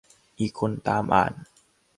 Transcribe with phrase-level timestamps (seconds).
[0.39, 1.33] อีกคนตามอ่าน